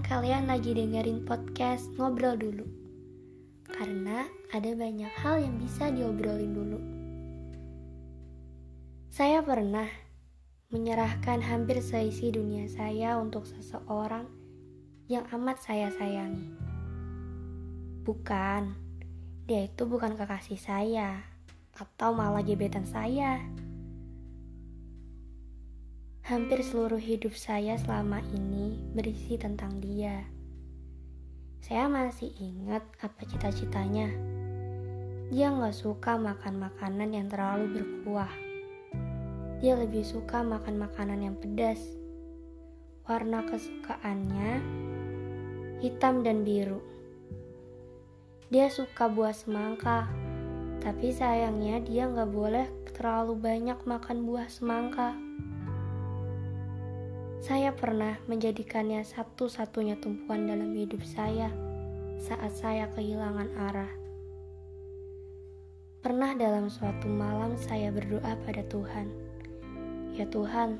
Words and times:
kalian 0.00 0.48
lagi 0.48 0.72
dengerin 0.72 1.28
podcast 1.28 1.84
ngobrol 2.00 2.32
dulu. 2.32 2.64
Karena 3.68 4.24
ada 4.56 4.72
banyak 4.72 5.12
hal 5.20 5.36
yang 5.36 5.60
bisa 5.60 5.92
diobrolin 5.92 6.52
dulu. 6.56 6.80
Saya 9.12 9.44
pernah 9.44 9.84
menyerahkan 10.72 11.44
hampir 11.44 11.84
seisi 11.84 12.32
dunia 12.32 12.72
saya 12.72 13.20
untuk 13.20 13.44
seseorang 13.44 14.24
yang 15.12 15.28
amat 15.28 15.60
saya 15.60 15.92
sayangi. 15.92 16.56
Bukan, 18.00 18.72
dia 19.44 19.68
itu 19.68 19.84
bukan 19.84 20.16
kekasih 20.16 20.56
saya 20.56 21.20
atau 21.76 22.16
malah 22.16 22.40
gebetan 22.40 22.88
saya. 22.88 23.44
Hampir 26.30 26.62
seluruh 26.62 27.02
hidup 27.02 27.34
saya 27.34 27.74
selama 27.74 28.22
ini 28.30 28.78
berisi 28.94 29.34
tentang 29.34 29.82
dia. 29.82 30.30
Saya 31.58 31.90
masih 31.90 32.30
ingat 32.38 32.86
apa 33.02 33.26
cita-citanya. 33.26 34.06
Dia 35.34 35.50
nggak 35.50 35.74
suka 35.74 36.14
makan 36.14 36.70
makanan 36.70 37.18
yang 37.18 37.26
terlalu 37.26 37.82
berkuah. 37.82 38.30
Dia 39.58 39.74
lebih 39.74 40.06
suka 40.06 40.46
makan 40.46 40.78
makanan 40.78 41.18
yang 41.18 41.34
pedas. 41.34 41.82
Warna 43.10 43.42
kesukaannya 43.50 44.62
hitam 45.82 46.22
dan 46.22 46.46
biru. 46.46 46.78
Dia 48.54 48.70
suka 48.70 49.10
buah 49.10 49.34
semangka, 49.34 50.06
tapi 50.78 51.10
sayangnya 51.10 51.82
dia 51.82 52.06
nggak 52.06 52.30
boleh 52.30 52.70
terlalu 52.94 53.34
banyak 53.34 53.82
makan 53.82 54.22
buah 54.22 54.46
semangka. 54.46 55.18
Saya 57.40 57.72
pernah 57.72 58.20
menjadikannya 58.28 59.00
satu-satunya 59.00 59.96
tumpuan 59.96 60.44
dalam 60.44 60.76
hidup 60.76 61.00
saya 61.00 61.48
saat 62.20 62.52
saya 62.52 62.84
kehilangan 62.92 63.48
arah. 63.56 63.88
Pernah 66.04 66.36
dalam 66.36 66.68
suatu 66.68 67.08
malam 67.08 67.56
saya 67.56 67.88
berdoa 67.88 68.36
pada 68.44 68.60
Tuhan. 68.68 69.08
Ya 70.12 70.28
Tuhan, 70.28 70.76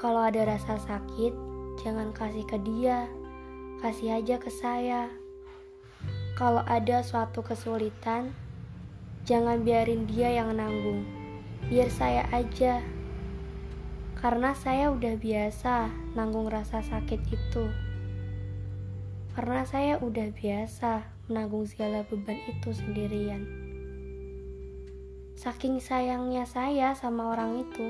kalau 0.00 0.24
ada 0.24 0.48
rasa 0.48 0.80
sakit, 0.80 1.36
jangan 1.84 2.16
kasih 2.16 2.48
ke 2.48 2.56
dia, 2.64 3.04
kasih 3.84 4.24
aja 4.24 4.40
ke 4.40 4.48
saya. 4.48 5.12
Kalau 6.40 6.64
ada 6.64 7.04
suatu 7.04 7.44
kesulitan, 7.44 8.32
jangan 9.28 9.60
biarin 9.60 10.08
dia 10.08 10.40
yang 10.40 10.56
nanggung, 10.56 11.04
biar 11.68 11.92
saya 11.92 12.24
aja 12.32 12.80
karena 14.24 14.56
saya 14.56 14.88
udah 14.88 15.20
biasa 15.20 15.92
nanggung 16.16 16.48
rasa 16.48 16.80
sakit 16.80 17.20
itu. 17.28 17.68
Karena 19.36 19.68
saya 19.68 20.00
udah 20.00 20.32
biasa 20.32 21.04
menanggung 21.28 21.68
segala 21.68 22.08
beban 22.08 22.40
itu 22.48 22.72
sendirian. 22.72 23.44
Saking 25.36 25.76
sayangnya 25.76 26.48
saya 26.48 26.96
sama 26.96 27.36
orang 27.36 27.68
itu. 27.68 27.88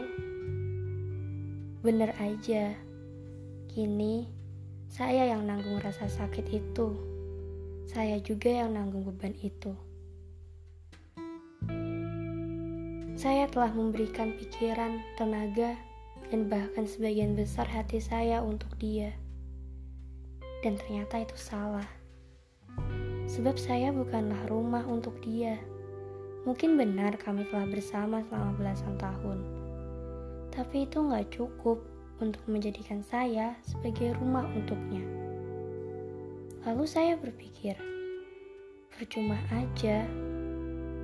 Bener 1.86 2.10
aja, 2.18 2.74
kini 3.70 4.26
saya 4.90 5.30
yang 5.30 5.46
nanggung 5.46 5.78
rasa 5.78 6.10
sakit 6.10 6.50
itu. 6.50 6.98
Saya 7.86 8.18
juga 8.18 8.50
yang 8.50 8.74
nanggung 8.74 9.06
beban 9.06 9.38
itu. 9.38 9.70
Saya 13.14 13.46
telah 13.46 13.70
memberikan 13.70 14.34
pikiran, 14.34 14.98
tenaga, 15.14 15.93
dan 16.34 16.50
bahkan 16.50 16.82
sebagian 16.82 17.38
besar 17.38 17.62
hati 17.62 18.02
saya 18.02 18.42
untuk 18.42 18.66
dia. 18.82 19.14
Dan 20.66 20.74
ternyata 20.74 21.22
itu 21.22 21.38
salah. 21.38 21.86
Sebab 23.30 23.54
saya 23.54 23.94
bukanlah 23.94 24.50
rumah 24.50 24.82
untuk 24.82 25.14
dia. 25.22 25.62
Mungkin 26.42 26.74
benar 26.74 27.14
kami 27.22 27.46
telah 27.46 27.70
bersama 27.70 28.18
selama 28.26 28.50
belasan 28.58 28.98
tahun. 28.98 29.46
Tapi 30.50 30.90
itu 30.90 31.06
nggak 31.06 31.38
cukup 31.38 31.86
untuk 32.18 32.42
menjadikan 32.50 33.06
saya 33.06 33.54
sebagai 33.62 34.18
rumah 34.18 34.42
untuknya. 34.58 35.06
Lalu 36.66 36.82
saya 36.90 37.14
berpikir, 37.14 37.78
percuma 38.90 39.38
aja 39.54 40.02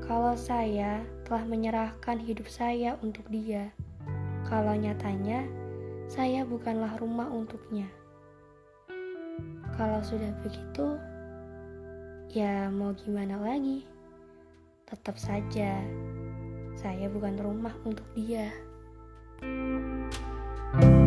kalau 0.03 0.35
saya 0.35 1.07
telah 1.23 1.47
menyerahkan 1.47 2.19
hidup 2.19 2.51
saya 2.51 2.99
untuk 2.99 3.31
dia 3.31 3.71
kalau 4.51 4.75
nyatanya 4.75 5.47
saya 6.11 6.43
bukanlah 6.43 6.99
rumah 6.99 7.31
untuknya. 7.31 7.87
Kalau 9.79 10.03
sudah 10.03 10.35
begitu, 10.43 10.99
ya 12.35 12.67
mau 12.67 12.91
gimana 12.99 13.39
lagi? 13.39 13.87
Tetap 14.91 15.15
saja, 15.15 15.79
saya 16.75 17.07
bukan 17.07 17.39
rumah 17.39 17.73
untuk 17.87 18.05
dia. 18.19 18.51
thank 19.41 20.85
you 20.85 21.00